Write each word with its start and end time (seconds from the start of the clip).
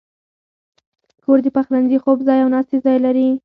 کور 1.23 1.37
د 1.43 1.47
پخلنځي، 1.55 1.97
خوب 2.03 2.19
ځای، 2.27 2.39
او 2.43 2.49
ناستې 2.55 2.77
ځای 2.85 2.97
لري. 3.05 3.27